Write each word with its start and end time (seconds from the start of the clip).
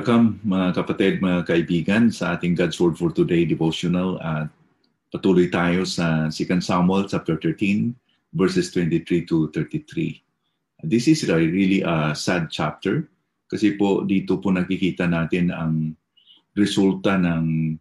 Welcome 0.00 0.40
mga 0.48 0.80
kapatid, 0.80 1.20
mga 1.20 1.44
kaibigan 1.44 2.08
sa 2.08 2.32
ating 2.32 2.56
God's 2.56 2.80
Word 2.80 2.96
for 2.96 3.12
Today 3.12 3.44
devotional 3.44 4.16
at 4.24 4.48
patuloy 5.12 5.52
tayo 5.52 5.84
sa 5.84 6.32
2 6.32 6.56
Samuel 6.64 7.04
chapter 7.04 7.36
13 7.36 7.92
verses 8.32 8.72
23 8.72 9.28
to 9.28 9.52
33. 9.52 10.88
This 10.88 11.04
is 11.04 11.28
really 11.28 11.84
a 11.84 12.16
sad 12.16 12.48
chapter 12.48 13.12
kasi 13.52 13.76
po 13.76 14.00
dito 14.08 14.40
po 14.40 14.48
nakikita 14.48 15.04
natin 15.04 15.52
ang 15.52 15.92
resulta 16.56 17.20
ng 17.20 17.76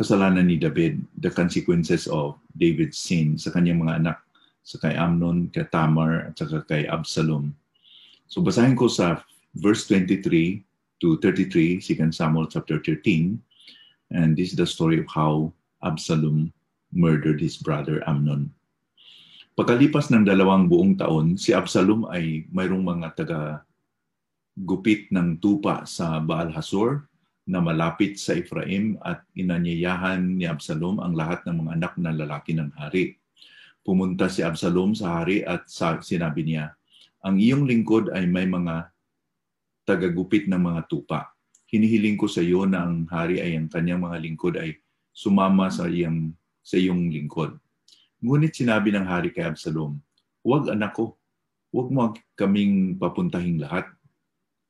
kasalanan 0.00 0.48
ni 0.48 0.56
David, 0.56 1.04
the 1.20 1.28
consequences 1.28 2.08
of 2.08 2.40
David's 2.56 2.96
sin 2.96 3.36
sa 3.36 3.52
kanyang 3.52 3.84
mga 3.84 4.08
anak, 4.08 4.24
sa 4.64 4.80
kay 4.80 4.96
Amnon, 4.96 5.52
kay 5.52 5.68
Tamar, 5.68 6.32
at 6.32 6.40
saka 6.40 6.64
kay 6.64 6.88
Absalom. 6.88 7.52
So 8.24 8.40
basahin 8.40 8.72
ko 8.72 8.88
sa 8.88 9.20
verse 9.52 9.84
23 9.84 10.69
to 11.00 11.16
33, 11.24 11.80
2 11.80 12.12
Samuel 12.12 12.46
chapter 12.46 12.76
13. 12.78 13.40
And 14.12 14.36
this 14.36 14.52
is 14.52 14.58
the 14.60 14.68
story 14.68 15.00
of 15.00 15.08
how 15.08 15.52
Absalom 15.80 16.52
murdered 16.92 17.40
his 17.40 17.56
brother 17.56 18.04
Amnon. 18.04 18.52
Pagkalipas 19.56 20.12
ng 20.12 20.28
dalawang 20.28 20.68
buong 20.68 20.94
taon, 21.00 21.40
si 21.40 21.56
Absalom 21.56 22.06
ay 22.08 22.48
mayroong 22.52 22.84
mga 22.84 23.08
taga 23.16 23.40
gupit 24.60 25.08
ng 25.08 25.40
tupa 25.40 25.88
sa 25.88 26.20
Baal 26.20 26.52
Hasor 26.52 27.08
na 27.48 27.58
malapit 27.58 28.20
sa 28.20 28.36
Ephraim 28.36 29.00
at 29.00 29.24
inanyayahan 29.34 30.36
ni 30.36 30.44
Absalom 30.44 31.00
ang 31.00 31.16
lahat 31.16 31.42
ng 31.48 31.64
mga 31.64 31.70
anak 31.76 31.92
na 31.96 32.12
lalaki 32.12 32.52
ng 32.54 32.70
hari. 32.76 33.16
Pumunta 33.80 34.28
si 34.28 34.44
Absalom 34.44 34.92
sa 34.92 35.20
hari 35.20 35.40
at 35.42 35.64
sinabi 36.04 36.44
niya, 36.44 36.76
ang 37.24 37.40
iyong 37.40 37.64
lingkod 37.64 38.12
ay 38.12 38.28
may 38.28 38.44
mga 38.44 38.92
tagagupit 39.90 40.46
ng 40.46 40.62
mga 40.62 40.86
tupa. 40.86 41.34
Hinihiling 41.66 42.14
ko 42.14 42.30
sa 42.30 42.38
iyo 42.38 42.62
na 42.62 42.86
ang 42.86 43.10
hari 43.10 43.42
ay 43.42 43.58
ang 43.58 43.66
kanyang 43.66 44.06
mga 44.06 44.22
lingkod 44.22 44.54
ay 44.54 44.78
sumama 45.10 45.66
sa 45.66 45.90
iyang 45.90 46.30
sa 46.62 46.78
iyong 46.78 47.10
lingkod. 47.10 47.58
Ngunit 48.22 48.54
sinabi 48.54 48.94
ng 48.94 49.02
hari 49.02 49.34
kay 49.34 49.42
Absalom, 49.42 49.98
Huwag 50.40 50.72
anak 50.72 50.96
ko, 50.96 51.20
huwag 51.68 51.88
mo 51.92 52.16
kaming 52.38 52.96
papuntahin 52.96 53.60
lahat. 53.60 53.90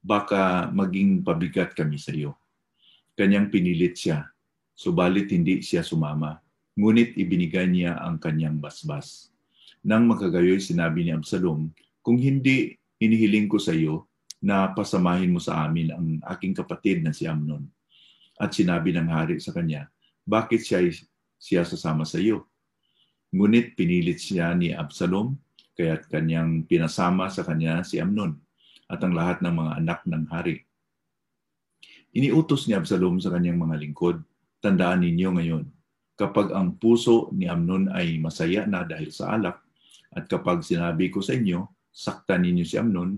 Baka 0.03 0.73
maging 0.73 1.23
pabigat 1.23 1.77
kami 1.77 2.01
sa 2.01 2.11
iyo. 2.11 2.34
Kanyang 3.15 3.53
pinilit 3.53 4.01
siya, 4.01 4.27
subalit 4.75 5.31
hindi 5.31 5.61
siya 5.62 5.84
sumama. 5.84 6.41
Ngunit 6.75 7.15
ibinigay 7.15 7.69
niya 7.69 8.01
ang 8.03 8.19
kanyang 8.19 8.59
basbas. 8.59 9.31
Nang 9.84 10.11
makagayoy 10.11 10.59
sinabi 10.59 11.07
ni 11.07 11.12
Absalom, 11.15 11.71
Kung 12.01 12.17
hindi 12.17 12.81
hinihiling 12.99 13.47
ko 13.47 13.61
sa 13.61 13.77
iyo, 13.77 14.09
na 14.41 14.73
pasamahin 14.73 15.31
mo 15.31 15.39
sa 15.39 15.69
amin 15.69 15.93
ang 15.93 16.07
aking 16.37 16.57
kapatid 16.57 17.05
na 17.05 17.13
si 17.13 17.29
Amnon. 17.29 17.69
At 18.41 18.57
sinabi 18.57 18.97
ng 18.97 19.09
hari 19.13 19.37
sa 19.37 19.53
kanya, 19.53 19.93
bakit 20.25 20.65
siya, 20.65 20.81
siya 21.37 21.63
sasama 21.69 22.09
sa 22.09 22.17
iyo? 22.17 22.49
Ngunit 23.31 23.77
pinilit 23.77 24.19
siya 24.19 24.57
ni 24.57 24.73
Absalom, 24.73 25.37
kaya't 25.77 26.09
kanyang 26.09 26.65
pinasama 26.65 27.29
sa 27.29 27.45
kanya 27.45 27.84
si 27.84 28.00
Amnon 28.00 28.34
at 28.91 28.99
ang 29.05 29.15
lahat 29.15 29.45
ng 29.45 29.55
mga 29.55 29.73
anak 29.79 30.00
ng 30.09 30.25
hari. 30.33 30.67
Iniutos 32.11 32.67
ni 32.67 32.75
Absalom 32.75 33.23
sa 33.23 33.31
kanyang 33.31 33.61
mga 33.61 33.77
lingkod, 33.79 34.19
tandaan 34.59 35.06
ninyo 35.06 35.31
ngayon, 35.37 35.65
kapag 36.19 36.50
ang 36.50 36.75
puso 36.75 37.31
ni 37.31 37.47
Amnon 37.47 37.87
ay 37.93 38.19
masaya 38.19 38.67
na 38.67 38.83
dahil 38.83 39.15
sa 39.15 39.31
alak, 39.37 39.62
at 40.11 40.27
kapag 40.27 40.67
sinabi 40.67 41.06
ko 41.06 41.23
sa 41.23 41.39
inyo, 41.39 41.71
saktan 41.95 42.43
ninyo 42.43 42.67
si 42.67 42.75
Amnon, 42.83 43.15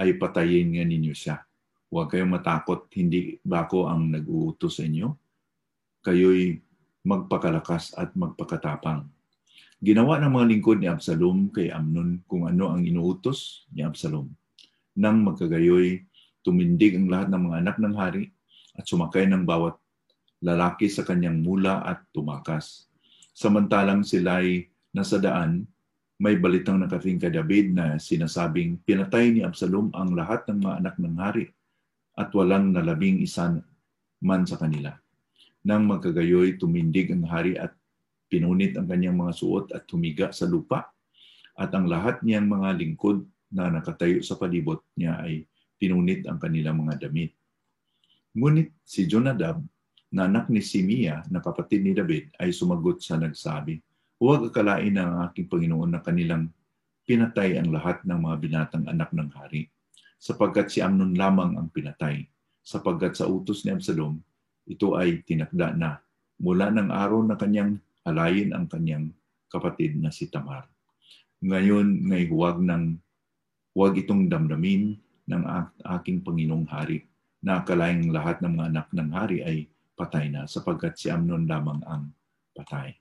ay 0.00 0.16
patayin 0.16 0.80
nga 0.80 0.84
ninyo 0.88 1.12
siya. 1.12 1.36
Huwag 1.92 2.08
kayong 2.08 2.40
matakot, 2.40 2.88
hindi 2.96 3.36
ba 3.44 3.68
ako 3.68 3.84
ang 3.92 4.08
nag-uutos 4.08 4.80
sa 4.80 4.88
inyo? 4.88 5.12
Kayo'y 6.00 6.56
magpakalakas 7.04 7.92
at 8.00 8.16
magpakatapang. 8.16 9.04
Ginawa 9.80 10.16
ng 10.20 10.32
mga 10.32 10.46
lingkod 10.56 10.78
ni 10.80 10.88
Absalom 10.88 11.52
kay 11.52 11.68
Amnon 11.68 12.24
kung 12.24 12.48
ano 12.48 12.72
ang 12.72 12.84
inuutos 12.84 13.68
ni 13.72 13.84
Absalom. 13.84 14.28
Nang 14.96 15.24
magkagayoy, 15.24 16.04
tumindig 16.40 16.96
ang 16.96 17.08
lahat 17.08 17.28
ng 17.32 17.42
mga 17.48 17.56
anak 17.64 17.76
ng 17.80 17.94
hari 17.96 18.32
at 18.76 18.88
sumakay 18.88 19.28
ng 19.28 19.44
bawat 19.44 19.76
lalaki 20.40 20.88
sa 20.88 21.04
kanyang 21.04 21.44
mula 21.44 21.84
at 21.84 22.04
tumakas. 22.16 22.88
Samantalang 23.36 24.04
sila'y 24.04 24.68
nasa 24.92 25.20
daan, 25.20 25.68
may 26.20 26.36
balitang 26.36 26.84
nakating 26.84 27.16
kay 27.16 27.32
David 27.32 27.72
na 27.72 27.96
sinasabing 27.96 28.84
pinatay 28.84 29.32
ni 29.32 29.40
Absalom 29.40 29.88
ang 29.96 30.12
lahat 30.12 30.44
ng 30.52 30.60
mga 30.60 30.74
anak 30.84 30.94
ng 31.00 31.16
hari 31.16 31.48
at 32.12 32.28
walang 32.36 32.76
nalabing 32.76 33.24
isa 33.24 33.56
man 34.20 34.44
sa 34.44 34.60
kanila. 34.60 34.92
Nang 35.64 35.88
magkagayoy, 35.88 36.60
tumindig 36.60 37.08
ang 37.08 37.24
hari 37.24 37.56
at 37.56 37.72
pinunit 38.28 38.76
ang 38.76 38.84
kanyang 38.84 39.16
mga 39.16 39.32
suot 39.32 39.72
at 39.72 39.88
tumiga 39.88 40.28
sa 40.28 40.44
lupa 40.44 40.92
at 41.56 41.72
ang 41.72 41.88
lahat 41.88 42.20
niyang 42.20 42.52
mga 42.52 42.76
lingkod 42.76 43.24
na 43.48 43.72
nakatayo 43.72 44.20
sa 44.20 44.36
palibot 44.36 44.84
niya 45.00 45.24
ay 45.24 45.48
pinunit 45.80 46.28
ang 46.28 46.36
kanilang 46.36 46.84
mga 46.84 47.08
damit. 47.08 47.32
Ngunit 48.36 48.76
si 48.84 49.08
Jonadab, 49.08 49.64
na 50.10 50.26
anak 50.26 50.50
ni 50.50 50.58
Simia 50.58 51.22
na 51.30 51.38
kapatid 51.38 51.86
ni 51.86 51.94
David, 51.94 52.34
ay 52.42 52.50
sumagot 52.50 52.98
sa 52.98 53.14
nagsabi, 53.14 53.78
Huwag 54.20 54.52
akalain 54.52 55.00
ng 55.00 55.24
aking 55.32 55.48
Panginoon 55.48 55.96
na 55.96 56.04
kanilang 56.04 56.52
pinatay 57.08 57.56
ang 57.56 57.72
lahat 57.72 58.04
ng 58.04 58.20
mga 58.20 58.36
binatang 58.36 58.84
anak 58.84 59.16
ng 59.16 59.32
hari, 59.32 59.72
sapagkat 60.20 60.68
si 60.68 60.84
Amnon 60.84 61.16
lamang 61.16 61.56
ang 61.56 61.72
pinatay, 61.72 62.28
sapagkat 62.60 63.16
sa 63.16 63.24
utos 63.24 63.64
ni 63.64 63.72
Absalom, 63.72 64.20
ito 64.68 64.92
ay 64.92 65.24
tinakda 65.24 65.72
na 65.72 66.04
mula 66.36 66.68
ng 66.68 66.92
araw 66.92 67.24
na 67.24 67.40
kanyang 67.40 67.80
halayin 68.04 68.52
ang 68.52 68.68
kanyang 68.68 69.08
kapatid 69.48 69.96
na 69.96 70.12
si 70.12 70.28
Tamar. 70.28 70.68
Ngayon, 71.40 72.04
ngay 72.12 72.28
huwag 72.28 72.60
ng 72.60 73.00
huwag 73.72 73.96
itong 74.04 74.28
damdamin 74.28 75.00
ng 75.32 75.42
aking 75.96 76.20
Panginoong 76.20 76.68
Hari 76.68 77.08
na 77.40 77.64
akalaing 77.64 78.12
lahat 78.12 78.44
ng 78.44 78.52
mga 78.52 78.68
anak 78.68 78.88
ng 78.92 79.10
hari 79.16 79.38
ay 79.40 79.58
patay 79.96 80.28
na 80.28 80.44
sapagkat 80.44 81.00
si 81.00 81.08
Amnon 81.08 81.48
lamang 81.48 81.80
ang 81.88 82.12
patay 82.52 82.99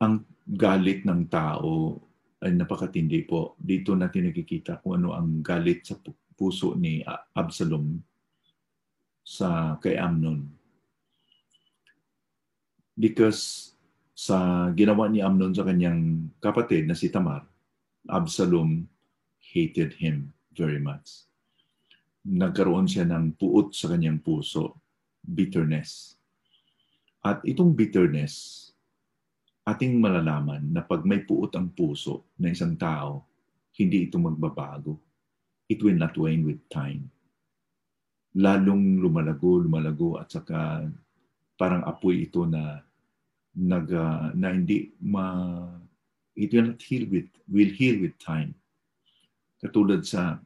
ang 0.00 0.24
galit 0.48 1.04
ng 1.04 1.28
tao 1.28 2.00
ay 2.40 2.56
napakatindi 2.56 3.28
po. 3.28 3.54
Dito 3.60 3.92
natin 3.92 4.32
nakikita 4.32 4.80
kung 4.80 5.04
ano 5.04 5.12
ang 5.12 5.44
galit 5.44 5.84
sa 5.84 6.00
puso 6.32 6.72
ni 6.72 7.04
Absalom 7.36 8.00
sa 9.20 9.76
kay 9.76 10.00
Amnon. 10.00 10.48
Because 12.96 13.72
sa 14.16 14.68
ginawa 14.72 15.08
ni 15.12 15.20
Amnon 15.20 15.52
sa 15.52 15.68
kanyang 15.68 16.32
kapatid 16.40 16.88
na 16.88 16.96
si 16.96 17.12
Tamar, 17.12 17.44
Absalom 18.08 18.88
hated 19.52 20.00
him 20.00 20.32
very 20.56 20.80
much. 20.80 21.28
Nagkaroon 22.24 22.88
siya 22.88 23.04
ng 23.04 23.36
puot 23.36 23.76
sa 23.76 23.92
kanyang 23.92 24.20
puso, 24.20 24.80
bitterness. 25.20 26.16
At 27.20 27.44
itong 27.44 27.76
bitterness, 27.76 28.69
ating 29.70 30.02
malalaman 30.02 30.66
na 30.74 30.82
pag 30.82 31.06
may 31.06 31.22
puot 31.22 31.54
ang 31.54 31.70
puso 31.70 32.34
ng 32.42 32.50
isang 32.50 32.74
tao, 32.74 33.22
hindi 33.78 34.10
ito 34.10 34.18
magbabago. 34.18 34.98
It 35.70 35.80
will 35.86 35.94
not 35.94 36.18
wane 36.18 36.42
with 36.42 36.58
time. 36.66 37.06
Lalong 38.34 38.98
lumalago, 38.98 39.62
lumalago 39.62 40.18
at 40.18 40.34
saka 40.34 40.86
parang 41.54 41.86
apoy 41.86 42.26
ito 42.26 42.42
na 42.46 42.82
nag 43.54 43.90
uh, 43.90 44.30
na 44.34 44.54
hindi 44.54 44.94
ma 45.02 45.58
it 46.38 46.54
will 46.54 46.70
not 46.74 46.80
heal 46.82 47.06
with 47.10 47.26
will 47.50 47.70
heal 47.70 47.98
with 48.02 48.14
time. 48.18 48.54
Katulad 49.58 50.06
sa 50.06 50.38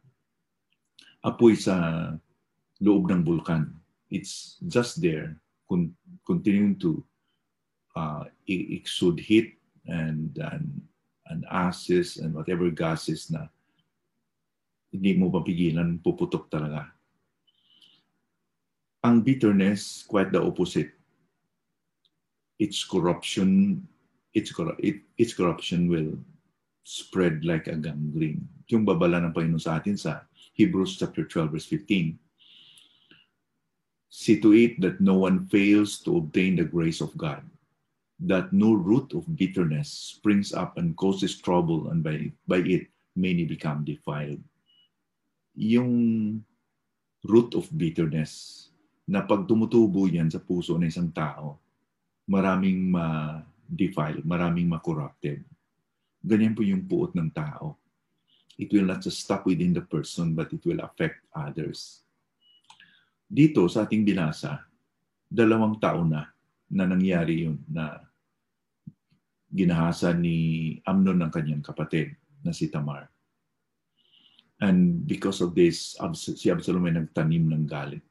apoy 1.24 1.56
sa 1.56 1.76
loob 2.80 3.08
ng 3.08 3.24
bulkan. 3.24 3.72
It's 4.12 4.60
just 4.64 5.00
there, 5.00 5.36
con- 5.68 5.96
continuing 6.28 6.76
to 6.84 7.00
uh, 7.96 8.24
exude 8.46 9.20
heat 9.20 9.58
and, 9.86 10.36
and, 10.52 10.82
and 11.26 11.44
ashes 11.50 12.18
and 12.18 12.34
whatever 12.34 12.70
gases 12.70 13.30
na 13.30 13.46
hindi 14.94 15.18
mo 15.18 15.30
mapigilan, 15.30 15.98
puputok 15.98 16.46
talaga. 16.50 16.86
Ang 19.02 19.26
bitterness, 19.26 20.06
quite 20.06 20.30
the 20.30 20.38
opposite. 20.38 20.94
Its 22.62 22.86
corruption, 22.86 23.82
its, 24.32 24.54
it, 24.78 25.02
its 25.18 25.34
corruption 25.34 25.90
will 25.90 26.14
spread 26.86 27.42
like 27.42 27.66
a 27.66 27.74
gangrene. 27.74 28.46
Yung 28.70 28.86
babala 28.86 29.18
ng 29.18 29.34
Panginoon 29.34 29.60
sa 29.60 29.82
atin 29.82 29.98
sa 29.98 30.22
Hebrews 30.54 30.94
chapter 30.94 31.26
12 31.26 31.50
verse 31.50 31.66
15. 31.66 32.14
See 34.14 34.38
to 34.38 34.54
it 34.54 34.78
that 34.78 35.02
no 35.02 35.26
one 35.26 35.50
fails 35.50 35.98
to 36.06 36.22
obtain 36.22 36.54
the 36.54 36.64
grace 36.64 37.02
of 37.02 37.10
God 37.18 37.42
that 38.20 38.52
no 38.54 38.72
root 38.72 39.14
of 39.14 39.26
bitterness 39.34 40.16
springs 40.18 40.54
up 40.54 40.78
and 40.78 40.94
causes 40.94 41.34
trouble, 41.40 41.90
and 41.90 42.02
by, 42.02 42.30
by 42.46 42.62
it 42.62 42.86
many 43.16 43.44
become 43.44 43.82
defiled. 43.82 44.42
yung 45.54 46.42
root 47.24 47.54
of 47.54 47.70
bitterness 47.70 48.66
na 49.06 49.22
pag 49.22 49.46
tumutubo 49.46 50.10
yan 50.10 50.28
sa 50.28 50.42
puso 50.42 50.74
ng 50.74 50.90
isang 50.90 51.14
tao, 51.14 51.56
maraming 52.26 52.90
ma-defile, 52.90 54.20
maraming 54.26 54.66
ma-corrupted. 54.66 55.40
Ganyan 56.24 56.56
po 56.56 56.66
yung 56.66 56.84
puot 56.84 57.14
ng 57.14 57.30
tao. 57.30 57.78
It 58.58 58.70
will 58.70 58.86
not 58.86 59.02
just 59.02 59.22
stop 59.22 59.46
within 59.46 59.74
the 59.74 59.82
person, 59.82 60.34
but 60.34 60.50
it 60.50 60.62
will 60.62 60.82
affect 60.82 61.22
others. 61.34 62.02
Dito 63.26 63.66
sa 63.66 63.82
ating 63.86 64.06
binasa, 64.06 64.62
dalawang 65.26 65.78
taon 65.78 66.14
na 66.14 66.33
na 66.70 66.88
nangyari 66.88 67.44
yun 67.48 67.60
na 67.68 68.00
ginahasa 69.54 70.10
ni 70.10 70.78
Amnon 70.82 71.22
ng 71.22 71.30
kanyang 71.30 71.62
kapatid 71.62 72.16
na 72.42 72.50
si 72.50 72.66
Tamar. 72.66 73.06
And 74.58 75.06
because 75.06 75.42
of 75.42 75.54
this, 75.54 75.94
si 76.16 76.50
Absalom 76.50 76.90
ay 76.90 76.98
nagtanim 76.98 77.50
ng 77.50 77.64
galit. 77.66 78.02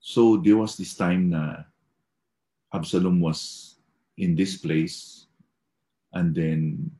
So 0.00 0.38
there 0.40 0.56
was 0.56 0.78
this 0.78 0.94
time 0.94 1.34
na 1.34 1.66
Absalom 2.70 3.18
was 3.18 3.74
in 4.16 4.38
this 4.38 4.56
place 4.58 5.26
and 6.14 6.34
then 6.34 6.90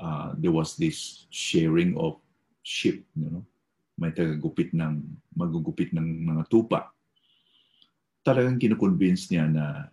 uh, 0.00 0.36
there 0.36 0.52
was 0.52 0.76
this 0.76 1.26
sharing 1.30 1.96
of 1.96 2.20
sheep, 2.62 3.06
you 3.16 3.30
know? 3.30 3.44
May 3.96 4.12
tagagupit 4.12 4.76
ng, 4.76 5.00
magugupit 5.32 5.96
ng 5.96 6.28
mga 6.28 6.52
tupa. 6.52 6.92
Talagang 8.26 8.58
kinukonvince 8.58 9.30
niya 9.30 9.46
na 9.46 9.86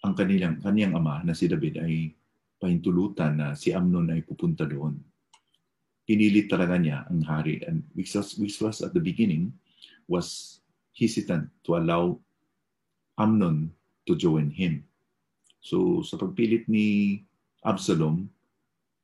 ang 0.00 0.16
kanilang, 0.16 0.56
kaniyang 0.64 0.96
ama 0.96 1.20
na 1.20 1.36
si 1.36 1.44
David 1.52 1.84
ay 1.84 2.16
pahintulutan 2.56 3.36
na 3.36 3.46
si 3.52 3.76
Amnon 3.76 4.08
ay 4.08 4.24
pupunta 4.24 4.64
doon. 4.64 4.96
Pinilit 6.08 6.48
talaga 6.48 6.80
niya 6.80 7.04
ang 7.12 7.20
hari 7.28 7.60
and 7.68 7.84
which 7.92 8.16
was, 8.16 8.32
which 8.40 8.56
was 8.64 8.80
at 8.80 8.96
the 8.96 9.04
beginning 9.04 9.52
was 10.08 10.58
hesitant 10.96 11.52
to 11.60 11.76
allow 11.76 12.16
Amnon 13.20 13.68
to 14.08 14.16
join 14.16 14.48
him. 14.48 14.88
So 15.60 16.00
sa 16.00 16.16
pagpilit 16.16 16.72
ni 16.72 17.20
Absalom, 17.68 18.32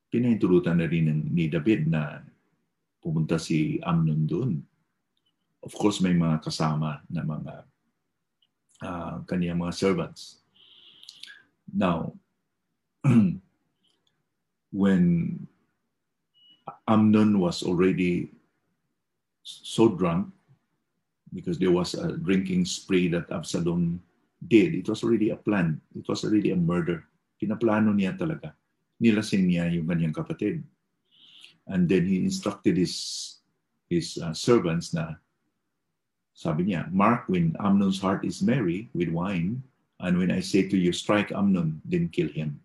pinahintulutan 0.08 0.80
na 0.80 0.88
rin 0.88 1.30
ni 1.30 1.52
David 1.52 1.92
na 1.92 2.24
pumunta 3.04 3.36
si 3.36 3.76
Amnon 3.84 4.24
doon. 4.24 4.52
Of 5.60 5.76
course, 5.76 6.00
may 6.00 6.16
mga 6.16 6.40
kasama 6.42 7.04
na 7.12 7.22
mga 7.22 7.68
uh, 8.82 9.20
kaniyang 9.26 9.62
mga 9.62 9.75
servants. 9.75 10.42
Now, 11.69 12.14
when 14.72 15.04
Amnon 16.88 17.38
was 17.38 17.62
already 17.62 18.32
so 19.44 19.88
drunk 19.88 20.32
because 21.32 21.58
there 21.58 21.72
was 21.72 21.94
a 21.94 22.16
drinking 22.16 22.64
spree 22.64 23.08
that 23.08 23.30
Absalom 23.32 24.00
did. 24.46 24.75
It 24.75 24.88
was 24.88 25.02
already 25.02 25.30
a 25.30 25.36
plan. 25.36 25.80
It 25.96 26.08
was 26.08 26.25
already 26.25 26.52
a 26.52 26.56
murder. 26.56 27.04
Pinaplano 27.40 27.92
niya 27.92 28.16
talaga. 28.16 28.52
Nilasing 29.02 29.48
niya 29.48 29.72
yung 29.72 29.86
kanyang 29.86 30.14
kapatid. 30.14 30.62
And 31.69 31.88
then 31.88 32.06
he 32.08 32.25
instructed 32.25 32.76
his 32.80 33.36
his 33.88 34.16
uh, 34.20 34.32
servants 34.32 34.92
na 34.92 35.16
sabi 36.38 36.70
niya, 36.70 36.87
Mark, 36.94 37.26
when 37.26 37.58
Amnon's 37.58 37.99
heart 37.99 38.23
is 38.23 38.38
merry 38.38 38.87
with 38.94 39.11
wine, 39.11 39.58
And 40.00 40.19
when 40.19 40.31
I 40.31 40.40
say 40.40 40.69
to 40.69 40.76
you, 40.79 40.93
strike 40.93 41.32
Amnon, 41.32 41.82
then 41.85 42.08
kill 42.08 42.29
him. 42.29 42.61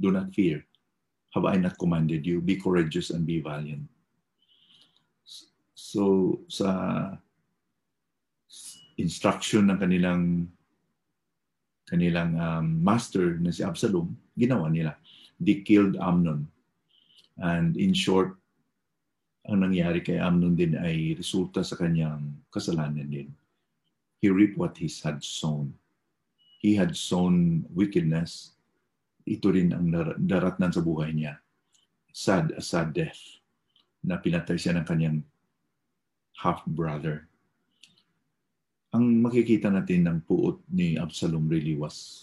Do 0.00 0.12
not 0.12 0.34
fear. 0.34 0.64
Have 1.32 1.46
I 1.46 1.56
not 1.56 1.78
commanded 1.78 2.26
you? 2.26 2.40
Be 2.40 2.56
courageous 2.56 3.10
and 3.10 3.24
be 3.24 3.40
valiant. 3.40 3.88
So, 5.74 6.40
sa 6.48 7.16
instruction 8.98 9.72
ng 9.72 9.78
kanilang 9.80 10.22
kanilang 11.88 12.38
um, 12.38 12.84
master 12.84 13.40
na 13.40 13.50
si 13.50 13.64
Absalom, 13.64 14.12
ginawa 14.36 14.68
nila. 14.68 14.96
They 15.40 15.64
killed 15.64 15.96
Amnon. 15.96 16.46
And 17.40 17.76
in 17.76 17.96
short, 17.96 18.36
ang 19.44 19.58
nangyari 19.60 20.00
kay 20.00 20.16
Amnon 20.16 20.56
din 20.56 20.76
ay 20.80 21.12
resulta 21.16 21.60
sa 21.60 21.76
kanyang 21.76 22.32
kasalanan 22.48 23.08
din. 23.08 23.28
He 24.24 24.32
reaped 24.32 24.56
what 24.56 24.80
he 24.80 24.88
had 25.04 25.20
sown 25.20 25.76
he 26.64 26.72
had 26.72 26.96
sown 26.96 27.68
wickedness, 27.76 28.56
ito 29.28 29.52
rin 29.52 29.76
ang 29.76 29.92
daratnan 30.16 30.72
sa 30.72 30.80
buhay 30.80 31.12
niya. 31.12 31.36
Sad, 32.08 32.56
a 32.56 32.64
sad 32.64 32.96
death 32.96 33.20
na 34.00 34.16
pinatay 34.16 34.56
siya 34.56 34.72
ng 34.80 34.88
kanyang 34.88 35.20
half-brother. 36.40 37.28
Ang 38.96 39.20
makikita 39.20 39.68
natin 39.68 40.08
ng 40.08 40.18
puot 40.24 40.64
ni 40.72 40.96
Absalom 40.96 41.44
really 41.52 41.76
was 41.76 42.22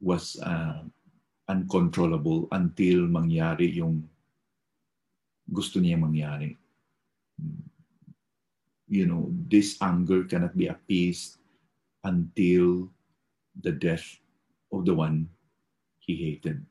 was 0.00 0.40
uh, 0.40 0.80
uncontrollable 1.52 2.48
until 2.56 3.12
mangyari 3.12 3.76
yung 3.76 4.08
gusto 5.52 5.76
niya 5.76 6.00
mangyari. 6.00 6.56
You 8.88 9.04
know, 9.04 9.28
this 9.52 9.76
anger 9.84 10.24
cannot 10.24 10.56
be 10.56 10.72
appeased 10.72 11.36
until 12.02 12.88
the 13.60 13.72
death 13.72 14.04
of 14.72 14.88
the 14.88 14.96
one 14.96 15.28
he 16.00 16.16
hated. 16.16 16.64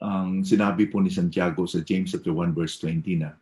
Ang 0.00 0.46
sinabi 0.46 0.88
po 0.88 1.04
ni 1.04 1.12
Santiago 1.12 1.68
sa 1.68 1.84
James 1.84 2.16
chapter 2.16 2.32
1 2.32 2.56
verse 2.56 2.80
20 2.80 3.20
na 3.20 3.36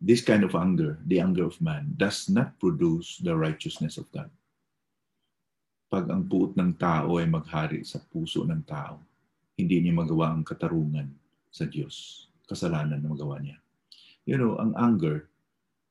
this 0.00 0.24
kind 0.24 0.42
of 0.42 0.56
anger, 0.56 0.98
the 1.06 1.20
anger 1.20 1.44
of 1.44 1.60
man, 1.60 1.92
does 1.94 2.28
not 2.32 2.56
produce 2.56 3.20
the 3.20 3.32
righteousness 3.32 4.00
of 4.00 4.08
God. 4.10 4.32
Pag 5.92 6.08
ang 6.08 6.24
puot 6.26 6.56
ng 6.56 6.74
tao 6.80 7.20
ay 7.20 7.28
maghari 7.28 7.84
sa 7.84 8.00
puso 8.00 8.42
ng 8.48 8.64
tao, 8.64 8.98
hindi 9.60 9.78
niya 9.84 9.94
magawa 9.94 10.32
ang 10.32 10.42
katarungan 10.42 11.19
sa 11.50 11.66
Diyos. 11.66 12.26
Kasalanan 12.46 13.02
na 13.02 13.10
magawa 13.10 13.38
niya. 13.42 13.58
You 14.26 14.38
know, 14.38 14.58
ang 14.58 14.74
anger 14.78 15.28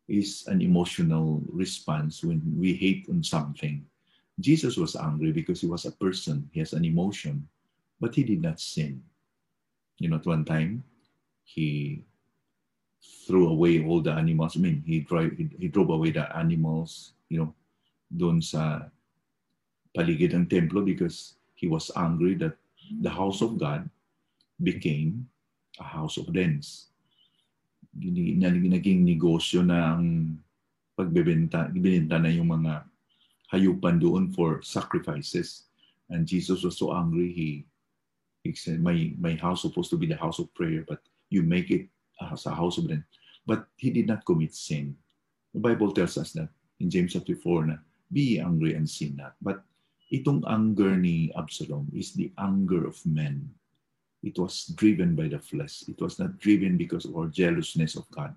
is 0.09 0.47
an 0.47 0.63
emotional 0.63 1.43
response 1.51 2.23
when 2.23 2.41
we 2.57 2.73
hate 2.73 3.05
on 3.11 3.21
something 3.21 3.85
Jesus 4.39 4.79
was 4.79 4.95
angry 4.95 5.31
because 5.31 5.59
he 5.59 5.67
was 5.67 5.85
a 5.85 5.91
person, 5.91 6.49
he 6.51 6.59
has 6.59 6.71
an 6.71 6.85
emotion, 6.85 7.47
but 7.99 8.15
he 8.15 8.23
did 8.23 8.41
not 8.41 8.59
sin. 8.59 9.03
You 9.99 10.09
know, 10.09 10.15
at 10.15 10.25
one 10.25 10.45
time, 10.45 10.83
he 11.43 12.03
threw 13.27 13.49
away 13.49 13.83
all 13.83 14.01
the 14.01 14.11
animals. 14.11 14.55
I 14.55 14.61
mean, 14.61 14.83
he 14.85 15.01
drove, 15.01 15.31
he, 15.35 15.67
drove 15.67 15.89
away 15.89 16.11
the 16.11 16.25
animals, 16.35 17.13
you 17.27 17.39
know, 17.39 17.53
doon 18.15 18.41
sa 18.41 18.87
paligid 19.95 20.33
ng 20.33 20.47
templo 20.47 20.81
because 20.81 21.35
he 21.53 21.67
was 21.67 21.91
angry 21.99 22.33
that 22.35 22.55
the 23.03 23.09
house 23.11 23.41
of 23.41 23.59
God 23.59 23.89
became 24.63 25.27
a 25.79 25.87
house 25.87 26.19
of 26.19 26.29
dens. 26.31 26.91
Naging 27.95 29.01
negosyo 29.01 29.65
na 29.65 29.95
ang 29.95 30.37
pagbebenta, 30.99 31.71
binenta 31.71 32.19
na 32.19 32.29
yung 32.29 32.51
mga 32.51 32.83
hayupan 33.55 33.97
doon 33.97 34.29
for 34.35 34.61
sacrifices. 34.61 35.71
And 36.11 36.27
Jesus 36.27 36.61
was 36.67 36.77
so 36.77 36.93
angry, 36.93 37.31
he, 37.31 37.49
he 38.43 38.53
said, 38.53 38.83
my, 38.83 39.15
my 39.17 39.33
house 39.39 39.63
supposed 39.63 39.89
to 39.91 39.97
be 39.97 40.05
the 40.05 40.19
house 40.19 40.39
of 40.39 40.53
prayer, 40.53 40.83
but 40.87 40.99
you 41.29 41.41
make 41.41 41.71
it 41.71 41.87
as 42.19 42.45
a 42.45 42.53
house 42.53 42.77
of 42.77 42.85
prayer. 42.85 43.05
But 43.47 43.65
he 43.77 43.89
did 43.89 44.07
not 44.07 44.25
commit 44.25 44.53
sin. 44.53 44.97
The 45.53 45.59
Bible 45.59 45.93
tells 45.93 46.17
us 46.17 46.33
that 46.33 46.49
in 46.79 46.89
James 46.89 47.13
chapter 47.13 47.35
4 47.35 47.65
na, 47.65 47.77
be 48.11 48.39
angry 48.39 48.75
and 48.75 48.89
sin 48.89 49.15
not. 49.17 49.33
But 49.41 49.63
itong 50.09 50.45
anger 50.49 50.97
ni 50.97 51.31
Absalom 51.37 51.89
is 51.93 52.13
the 52.13 52.31
anger 52.37 52.85
of 52.85 52.97
men. 53.05 53.49
It 54.21 54.37
was 54.37 54.67
driven 54.75 55.15
by 55.15 55.27
the 55.27 55.39
flesh. 55.39 55.83
It 55.87 55.99
was 56.01 56.19
not 56.19 56.37
driven 56.37 56.77
because 56.77 57.05
of 57.05 57.15
our 57.15 57.27
jealousness 57.27 57.95
of 57.95 58.09
God. 58.11 58.35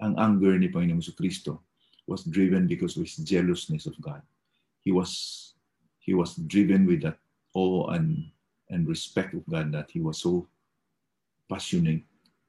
Ang 0.00 0.18
anger 0.18 0.58
ni 0.58 0.68
Panginoong 0.68 1.14
Kristo 1.14 1.58
was 2.06 2.24
driven 2.24 2.66
because 2.66 2.96
of 2.96 3.02
his 3.02 3.16
jealousness 3.22 3.86
of 3.86 3.98
God. 4.00 4.22
He 4.82 4.92
was 4.92 5.54
he 6.04 6.12
was 6.12 6.36
driven 6.36 6.84
with 6.84 7.02
that 7.02 7.16
awe 7.54 7.88
and, 7.96 8.30
and 8.68 8.86
respect 8.86 9.32
of 9.32 9.46
God 9.48 9.72
that 9.72 9.90
he 9.90 10.00
was 10.00 10.18
so 10.20 10.46
passionate 11.48 12.02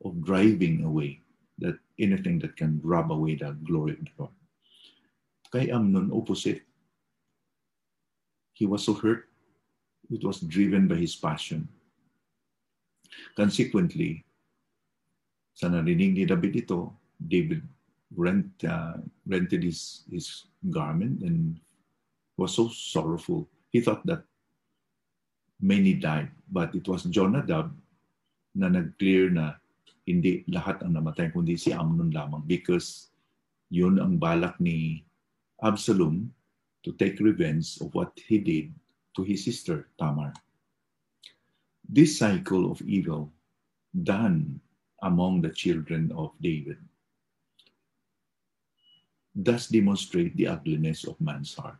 of 0.03 0.21
driving 0.21 0.83
away 0.83 1.21
that 1.59 1.79
anything 1.97 2.39
that 2.39 2.57
can 2.57 2.81
rob 2.83 3.11
away 3.11 3.35
the 3.35 3.55
glory 3.63 3.93
of 3.93 4.03
the 4.03 4.11
Lord. 4.19 4.35
Kay 5.53 5.71
Amnon, 5.71 6.11
opposite. 6.11 6.63
He 8.51 8.65
was 8.65 8.83
so 8.83 8.93
hurt. 8.93 9.29
It 10.11 10.23
was 10.23 10.41
driven 10.41 10.87
by 10.87 10.95
his 10.95 11.15
passion. 11.15 11.67
Consequently, 13.35 14.23
sa 15.55 15.71
narinig 15.71 16.15
ni 16.15 16.23
David 16.27 16.67
ito, 16.67 16.91
David 17.15 17.63
rent 18.15 18.47
uh, 18.67 18.99
rented 19.25 19.63
his 19.63 20.05
his 20.11 20.47
garment 20.71 21.23
and 21.23 21.59
was 22.35 22.55
so 22.55 22.67
sorrowful. 22.67 23.47
He 23.71 23.79
thought 23.79 24.03
that 24.07 24.23
many 25.59 25.95
died, 25.95 26.31
but 26.51 26.75
it 26.75 26.87
was 26.87 27.07
Jonadab 27.07 27.71
na 28.55 28.67
nag-clear 28.71 29.31
na 29.31 29.59
hindi 30.07 30.43
lahat 30.47 30.83
ang 30.83 30.95
namatay, 30.95 31.31
kundi 31.31 31.57
si 31.57 31.73
Amnon 31.73 32.11
lamang 32.13 32.45
because 32.45 33.11
yun 33.73 33.97
ang 33.97 34.21
balak 34.21 34.55
ni 34.61 35.03
Absalom 35.63 36.29
to 36.83 36.93
take 36.99 37.17
revenge 37.23 37.81
of 37.81 37.89
what 37.95 38.13
he 38.27 38.37
did 38.37 38.69
to 39.17 39.23
his 39.23 39.41
sister 39.41 39.89
Tamar. 39.97 40.35
This 41.89 42.17
cycle 42.17 42.71
of 42.71 42.81
evil 42.81 43.31
done 44.03 44.59
among 45.01 45.41
the 45.41 45.53
children 45.53 46.11
of 46.17 46.33
David 46.41 46.77
does 49.35 49.67
demonstrate 49.67 50.35
the 50.35 50.47
ugliness 50.47 51.03
of 51.03 51.19
man's 51.19 51.53
heart. 51.53 51.77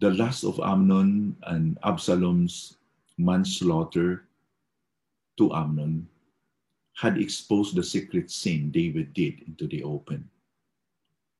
The 0.00 0.12
lust 0.12 0.44
of 0.44 0.60
Amnon 0.60 1.36
and 1.44 1.78
Absalom's 1.84 2.76
manslaughter 3.18 4.24
to 5.36 5.52
Amnon 5.52 6.08
had 6.96 7.16
exposed 7.16 7.76
the 7.76 7.84
secret 7.84 8.30
sin 8.30 8.70
David 8.70 9.12
did 9.12 9.40
into 9.48 9.66
the 9.68 9.82
open. 9.84 10.28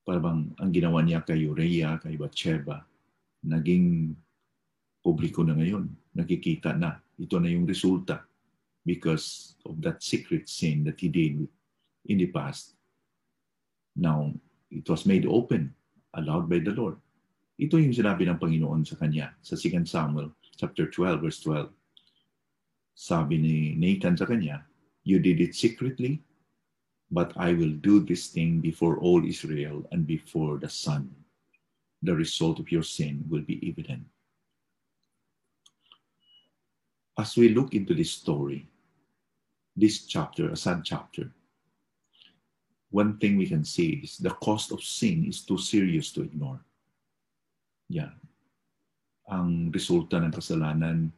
Parang 0.09 0.57
ang 0.57 0.73
ginawa 0.73 1.05
niya 1.05 1.21
kay 1.25 1.45
Uriah, 1.45 2.01
kay 2.01 2.17
Bathsheba, 2.17 2.85
naging 3.45 4.17
publiko 5.05 5.45
na 5.45 5.53
ngayon. 5.53 6.00
Nakikita 6.17 6.75
na. 6.75 6.99
Ito 7.21 7.39
na 7.39 7.49
yung 7.53 7.69
resulta 7.69 8.25
because 8.85 9.55
of 9.67 9.79
that 9.85 10.03
secret 10.03 10.49
sin 10.49 10.85
that 10.85 10.99
he 10.99 11.09
did 11.09 11.47
in 12.07 12.17
the 12.19 12.27
past. 12.33 12.75
Now, 13.95 14.33
it 14.71 14.89
was 14.89 15.05
made 15.05 15.27
open, 15.27 15.75
allowed 16.15 16.49
by 16.49 16.65
the 16.65 16.73
Lord. 16.73 16.97
Ito 17.61 17.77
yung 17.77 17.93
sinabi 17.93 18.25
ng 18.25 18.41
Panginoon 18.41 18.89
sa 18.89 18.97
kanya 18.97 19.37
sa 19.45 19.53
2 19.53 19.85
Samuel 19.85 20.33
chapter 20.57 20.89
12 20.89 21.21
verse 21.21 21.41
12. 21.45 21.69
Sabi 22.97 23.37
ni 23.37 23.57
Nathan 23.77 24.17
sa 24.17 24.25
kanya, 24.25 24.65
You 25.05 25.21
did 25.21 25.41
it 25.41 25.57
secretly, 25.57 26.21
but 27.13 27.33
I 27.37 27.53
will 27.53 27.73
do 27.73 28.01
this 28.01 28.29
thing 28.29 28.61
before 28.61 29.01
all 29.01 29.25
Israel 29.25 29.85
and 29.93 30.09
before 30.09 30.57
the 30.57 30.69
sun. 30.69 31.13
The 32.01 32.17
result 32.17 32.61
of 32.61 32.73
your 32.73 32.85
sin 32.85 33.29
will 33.29 33.45
be 33.45 33.61
evident. 33.65 34.09
As 37.19 37.37
we 37.37 37.51
look 37.51 37.75
into 37.75 37.95
this 37.95 38.11
story, 38.11 38.69
this 39.77 40.07
chapter, 40.07 40.51
a 40.51 40.57
sad 40.57 40.83
chapter, 40.85 41.31
one 42.91 43.19
thing 43.19 43.39
we 43.39 43.47
can 43.47 43.65
see 43.65 44.03
is 44.03 44.19
the 44.19 44.35
cost 44.43 44.73
of 44.73 44.83
sin 44.83 45.27
is 45.27 45.47
too 45.47 45.59
serious 45.59 46.11
to 46.13 46.23
ignore. 46.23 46.61
Yeah. 47.89 48.11
Ang 49.31 49.71
resulta 49.71 50.19
ng 50.19 50.35
kasalanan, 50.35 51.15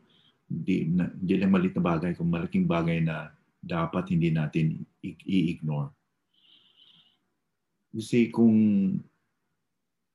di, 0.49 0.85
na, 0.85 1.09
di 1.09 1.41
lang 1.41 1.53
malit 1.53 1.73
na 1.73 1.85
bagay, 1.85 2.13
kung 2.13 2.29
malaking 2.29 2.69
bagay 2.69 3.01
na 3.01 3.33
dapat 3.63 4.13
hindi 4.13 4.29
natin 4.29 4.85
i-ignore. 5.01 5.89
Kasi 7.93 8.29
kung 8.33 8.57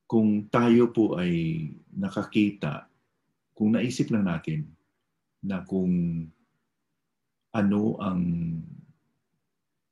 kung 0.07 0.47
tayo 0.47 0.87
po 0.95 1.19
ay 1.19 1.67
nakakita, 1.91 2.87
kung 3.51 3.75
naisip 3.75 4.07
lang 4.13 4.23
natin 4.23 4.63
na 5.43 5.61
kung 5.65 6.25
ano 7.53 7.81
ang 7.97 8.21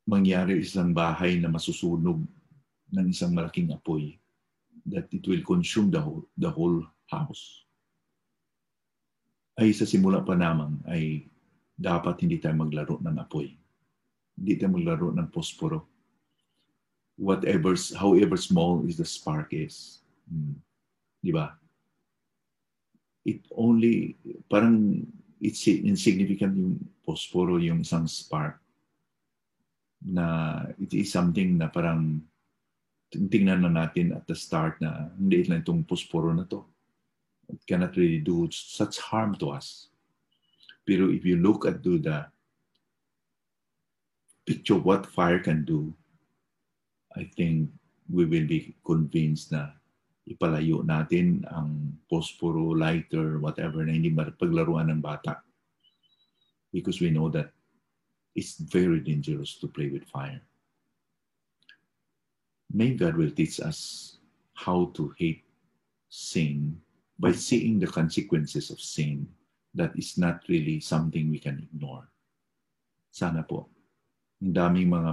mangyari 0.05 0.61
isang 0.61 0.93
bahay 0.93 1.41
na 1.41 1.49
masusunog 1.49 2.21
ng 2.93 3.05
isang 3.09 3.33
malaking 3.33 3.73
apoy 3.73 4.13
that 4.85 5.09
it 5.09 5.25
will 5.25 5.41
consume 5.41 5.89
the 5.89 5.97
whole, 5.97 6.21
the 6.37 6.49
whole 6.49 6.85
house. 7.09 7.65
Ay 9.57 9.73
sa 9.73 9.89
simula 9.89 10.21
pa 10.21 10.37
naman 10.37 10.77
ay 10.85 11.25
dapat 11.73 12.21
hindi 12.21 12.37
tayo 12.37 12.53
maglaro 12.55 13.01
ng 13.01 13.17
apoy. 13.17 13.49
Hindi 14.37 14.53
tayo 14.61 14.77
maglaro 14.77 15.09
ng 15.09 15.27
posporo. 15.33 15.89
Whatever, 17.17 17.73
however 17.95 18.35
small 18.35 18.83
is 18.85 18.99
the 18.99 19.07
spark 19.07 19.55
is. 19.55 20.03
Hmm. 20.27 20.59
Di 21.23 21.31
ba? 21.33 21.55
It 23.25 23.47
only, 23.55 24.19
parang 24.51 25.07
it's 25.41 25.67
insignificant 25.67 26.55
yung 26.55 26.75
posporo, 27.03 27.59
yung 27.59 27.83
isang 27.83 28.07
spark 28.07 28.59
na 30.05 30.61
it 30.77 30.93
is 30.93 31.11
something 31.11 31.57
na 31.57 31.67
parang 31.67 32.21
tingnan 33.09 33.63
na 33.65 33.71
natin 33.71 34.13
at 34.13 34.27
the 34.27 34.35
start 34.35 34.77
na 34.83 35.09
hindi 35.17 35.45
lang 35.47 35.63
itong 35.63 35.87
posporo 35.87 36.35
na 36.35 36.45
to. 36.45 36.61
It 37.49 37.61
cannot 37.65 37.95
really 37.95 38.19
do 38.19 38.49
such 38.51 38.97
harm 38.99 39.37
to 39.41 39.53
us. 39.53 39.89
Pero 40.85 41.09
if 41.09 41.25
you 41.25 41.37
look 41.37 41.65
at 41.65 41.81
do 41.81 41.97
the 41.97 42.25
picture 44.45 44.77
what 44.77 45.09
fire 45.09 45.41
can 45.41 45.65
do, 45.65 45.93
I 47.15 47.25
think 47.33 47.69
we 48.09 48.25
will 48.25 48.45
be 48.45 48.75
convinced 48.85 49.49
na 49.53 49.74
ipalayo 50.25 50.81
natin 50.81 51.45
ang 51.53 51.93
posporo, 52.09 52.73
lighter, 52.73 53.37
whatever 53.37 53.85
na 53.85 53.93
hindi 53.93 54.09
paglaruan 54.09 54.89
ng 54.89 55.01
bata. 55.01 55.45
Because 56.73 56.99
we 56.99 57.13
know 57.13 57.29
that 57.29 57.53
it's 58.33 58.57
very 58.57 58.99
dangerous 58.99 59.55
to 59.61 59.69
play 59.69 59.87
with 59.87 60.03
fire. 60.09 60.41
May 62.73 62.97
God 62.97 63.15
will 63.15 63.31
teach 63.31 63.61
us 63.61 64.17
how 64.57 64.91
to 64.97 65.13
hate 65.15 65.45
sin 66.09 66.81
by 67.15 67.31
seeing 67.31 67.79
the 67.79 67.87
consequences 67.87 68.73
of 68.73 68.81
sin 68.81 69.29
that 69.77 69.95
is 69.95 70.17
not 70.17 70.43
really 70.49 70.81
something 70.81 71.31
we 71.31 71.39
can 71.39 71.61
ignore. 71.61 72.03
Sana 73.13 73.45
po. 73.47 73.71
Ang 74.43 74.51
daming 74.51 74.91
mga 74.91 75.11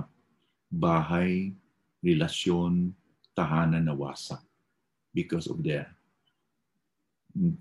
bahay, 0.73 1.55
relasyon, 2.03 2.91
tahanan 3.39 3.87
na 3.87 3.95
wasak 3.95 4.43
because 5.15 5.47
of 5.47 5.63
the 5.63 5.85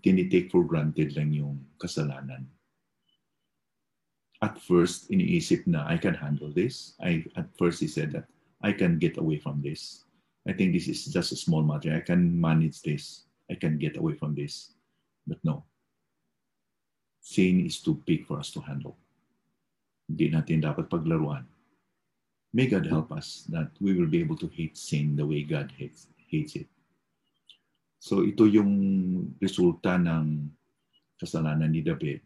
tinitake 0.03 0.51
for 0.51 0.63
granted 0.63 1.15
lang 1.15 1.31
yung 1.31 1.60
kasalanan 1.79 2.48
at 4.41 4.58
first 4.58 5.10
iniisip 5.13 5.70
na 5.70 5.86
I 5.86 5.98
can 6.01 6.17
handle 6.17 6.50
this. 6.50 6.98
I 6.98 7.24
at 7.38 7.53
first 7.58 7.79
he 7.79 7.88
said 7.88 8.12
that 8.17 8.25
I 8.62 8.74
can 8.74 8.98
get 8.98 9.22
away 9.22 9.38
from 9.38 9.62
this. 9.62 10.03
I 10.50 10.53
think 10.53 10.74
this 10.74 10.89
is 10.89 11.05
just 11.05 11.31
a 11.31 11.38
small 11.38 11.62
matter. 11.62 11.93
I 11.93 12.01
can 12.01 12.34
manage 12.34 12.81
this. 12.81 13.29
I 13.50 13.55
can 13.55 13.77
get 13.77 13.98
away 13.98 14.17
from 14.17 14.34
this. 14.34 14.74
But 15.29 15.38
no. 15.46 15.63
Sin 17.22 17.62
is 17.62 17.77
too 17.79 18.01
big 18.01 18.25
for 18.25 18.41
us 18.41 18.50
to 18.58 18.60
handle. 18.65 18.98
Hindi 20.10 20.34
natin 20.34 20.65
dapat 20.65 20.89
paglaruan. 20.89 21.46
May 22.51 22.65
God 22.65 22.89
help 22.89 23.13
us 23.13 23.46
that 23.53 23.70
we 23.77 23.93
will 23.93 24.10
be 24.10 24.20
able 24.20 24.36
to 24.41 24.50
hate 24.50 24.75
sin 24.75 25.13
the 25.13 25.24
way 25.24 25.46
God 25.46 25.70
hates, 25.77 26.10
hates 26.17 26.58
it. 26.58 26.67
So 28.01 28.25
ito 28.25 28.50
yung 28.50 28.74
resulta 29.38 30.01
ng 30.01 30.50
kasalanan 31.22 31.70
ni 31.70 31.86
David. 31.86 32.25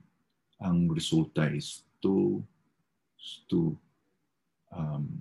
Ang 0.64 0.88
resulta 0.88 1.52
is 1.52 1.84
to 2.00 2.40
to 3.52 3.76
um, 4.72 5.20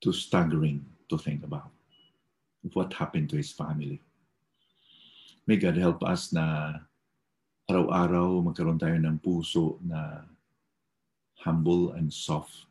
to 0.00 0.16
staggering 0.16 0.80
to 1.12 1.20
think 1.20 1.44
about 1.44 1.68
what 2.72 2.88
happened 2.96 3.28
to 3.28 3.36
his 3.36 3.52
family. 3.52 4.00
May 5.44 5.60
God 5.60 5.76
help 5.76 6.00
us 6.00 6.32
na 6.32 6.72
araw-araw 7.68 8.40
magkaroon 8.48 8.80
tayo 8.80 8.96
ng 8.96 9.20
puso 9.20 9.76
na 9.84 10.24
humble 11.44 11.92
and 12.00 12.08
soft 12.08 12.64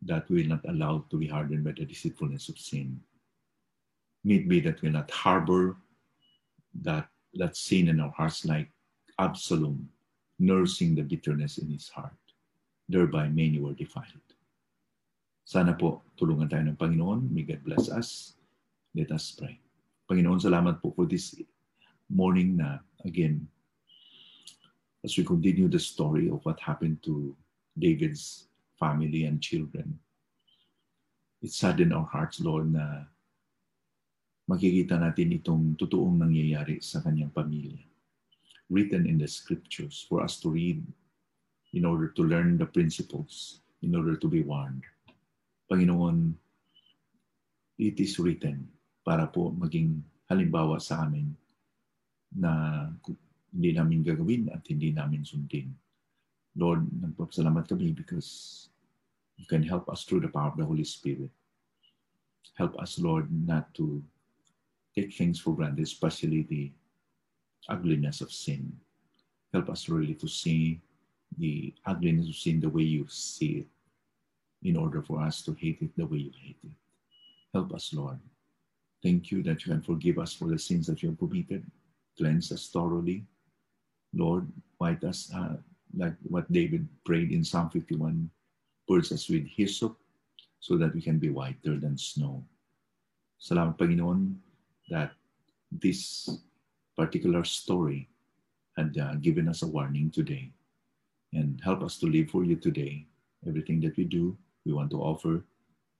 that 0.00 0.24
will 0.32 0.48
not 0.48 0.64
allow 0.64 1.04
to 1.12 1.20
be 1.20 1.28
hardened 1.28 1.60
by 1.60 1.76
the 1.76 1.84
deceitfulness 1.84 2.48
of 2.48 2.56
sin. 2.56 2.96
It 4.24 4.48
be 4.48 4.60
that 4.60 4.80
we 4.82 4.90
not 4.90 5.10
harbor 5.10 5.76
that, 6.82 7.08
that 7.34 7.56
sin 7.56 7.88
in 7.88 8.00
our 8.00 8.10
hearts 8.10 8.44
like 8.44 8.70
Absalom 9.18 9.88
nursing 10.38 10.94
the 10.94 11.02
bitterness 11.02 11.58
in 11.58 11.70
his 11.70 11.88
heart. 11.88 12.14
Thereby, 12.88 13.28
many 13.28 13.58
were 13.58 13.74
defiled. 13.74 14.22
Sana 15.44 15.74
po, 15.74 16.02
tulungan 16.18 16.50
tayo 16.50 16.62
ng 16.66 16.78
Panginoon. 16.78 17.30
May 17.30 17.42
God 17.42 17.62
bless 17.66 17.90
us. 17.90 18.38
Let 18.94 19.10
us 19.10 19.34
pray. 19.34 19.58
Panginoon, 20.06 20.38
salamat 20.38 20.82
po 20.82 20.94
for 20.94 21.06
this 21.06 21.34
morning 22.10 22.58
na, 22.58 22.78
again, 23.06 23.46
as 25.02 25.18
we 25.18 25.26
continue 25.26 25.66
the 25.66 25.82
story 25.82 26.30
of 26.30 26.42
what 26.46 26.60
happened 26.62 27.02
to 27.02 27.34
David's 27.78 28.46
family 28.78 29.24
and 29.26 29.42
children, 29.42 29.98
it 31.42 31.50
saddened 31.50 31.90
our 31.90 32.06
hearts, 32.06 32.38
Lord, 32.38 32.70
na 32.70 33.10
makikita 34.52 35.00
natin 35.00 35.32
itong 35.40 35.80
totoong 35.80 36.20
nangyayari 36.20 36.84
sa 36.84 37.00
kanyang 37.00 37.32
pamilya 37.32 37.80
written 38.72 39.04
in 39.04 39.20
the 39.20 39.28
scriptures 39.28 40.04
for 40.08 40.24
us 40.24 40.40
to 40.40 40.48
read 40.48 40.80
in 41.76 41.84
order 41.84 42.08
to 42.08 42.24
learn 42.24 42.56
the 42.56 42.64
principles, 42.64 43.60
in 43.84 43.92
order 43.96 44.16
to 44.16 44.28
be 44.28 44.40
warned. 44.40 44.84
Panginoon, 45.68 46.32
it 47.76 48.00
is 48.00 48.16
written 48.16 48.68
para 49.04 49.28
po 49.28 49.52
maging 49.52 50.00
halimbawa 50.28 50.80
sa 50.80 51.04
amin 51.04 51.36
na 52.32 52.88
hindi 53.52 53.76
namin 53.76 54.00
gagawin 54.00 54.48
at 54.48 54.64
hindi 54.64 54.92
namin 54.92 55.20
sundin. 55.24 55.68
Lord, 56.56 56.88
nagpapasalamat 56.88 57.68
kami 57.68 57.92
because 57.92 58.68
you 59.36 59.44
can 59.48 59.64
help 59.64 59.88
us 59.92 60.04
through 60.04 60.24
the 60.24 60.32
power 60.32 60.52
of 60.52 60.56
the 60.60 60.64
Holy 60.64 60.84
Spirit. 60.84 61.32
Help 62.56 62.76
us, 62.80 63.00
Lord, 63.00 63.28
not 63.32 63.72
to 63.80 64.04
take 64.94 65.12
things 65.14 65.40
for 65.40 65.54
granted, 65.54 65.82
especially 65.82 66.42
the 66.42 66.72
ugliness 67.68 68.20
of 68.20 68.32
sin. 68.32 68.72
Help 69.52 69.70
us 69.70 69.88
really 69.88 70.14
to 70.14 70.28
see 70.28 70.80
the 71.38 71.74
ugliness 71.86 72.28
of 72.28 72.34
sin 72.34 72.60
the 72.60 72.68
way 72.68 72.82
you 72.82 73.06
see 73.08 73.64
it 73.64 73.66
in 74.68 74.76
order 74.76 75.02
for 75.02 75.20
us 75.20 75.42
to 75.42 75.52
hate 75.54 75.78
it 75.80 75.90
the 75.96 76.06
way 76.06 76.18
you 76.18 76.32
hate 76.40 76.58
it. 76.62 76.70
Help 77.52 77.72
us, 77.74 77.92
Lord. 77.92 78.18
Thank 79.02 79.30
you 79.30 79.42
that 79.42 79.64
you 79.66 79.72
can 79.72 79.82
forgive 79.82 80.18
us 80.18 80.32
for 80.32 80.48
the 80.48 80.58
sins 80.58 80.86
that 80.86 81.02
you 81.02 81.10
have 81.10 81.18
committed. 81.18 81.64
Cleanse 82.16 82.52
us 82.52 82.68
thoroughly. 82.68 83.24
Lord, 84.14 84.46
white 84.78 85.02
us 85.04 85.30
uh, 85.34 85.56
like 85.96 86.14
what 86.22 86.50
David 86.52 86.86
prayed 87.04 87.32
in 87.32 87.44
Psalm 87.44 87.70
51 87.70 88.30
purge 88.88 89.12
us 89.12 89.28
with 89.28 89.46
hyssop 89.46 89.96
so 90.60 90.76
that 90.76 90.94
we 90.94 91.00
can 91.00 91.18
be 91.18 91.30
whiter 91.30 91.78
than 91.78 91.96
snow. 91.96 92.44
Salamat, 93.40 93.78
Panginoon, 93.78 94.34
that 94.90 95.12
this 95.70 96.28
particular 96.96 97.44
story 97.44 98.08
had 98.76 98.96
uh, 98.98 99.14
given 99.16 99.48
us 99.48 99.62
a 99.62 99.66
warning 99.66 100.10
today 100.10 100.50
and 101.32 101.60
help 101.62 101.82
us 101.82 101.98
to 101.98 102.06
live 102.06 102.30
for 102.30 102.44
you 102.44 102.56
today. 102.56 103.06
Everything 103.46 103.80
that 103.80 103.96
we 103.96 104.04
do, 104.04 104.36
we 104.64 104.72
want 104.72 104.90
to 104.90 105.00
offer 105.00 105.44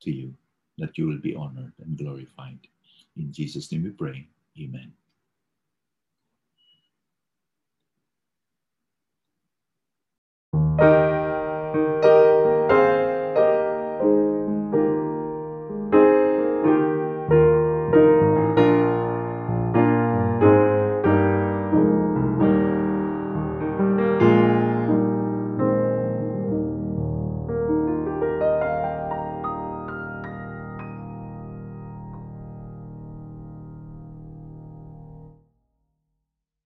to 0.02 0.10
you 0.10 0.34
that 0.78 0.96
you 0.96 1.06
will 1.06 1.18
be 1.18 1.34
honored 1.34 1.72
and 1.80 1.98
glorified. 1.98 2.58
In 3.16 3.32
Jesus' 3.32 3.70
name 3.72 3.84
we 3.84 3.90
pray. 3.90 4.26
Amen. 4.60 4.92